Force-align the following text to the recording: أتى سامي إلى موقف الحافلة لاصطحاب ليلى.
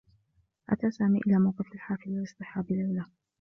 أتى 0.69 0.91
سامي 0.91 1.19
إلى 1.27 1.37
موقف 1.39 1.71
الحافلة 1.75 2.13
لاصطحاب 2.19 2.65
ليلى. 2.71 3.05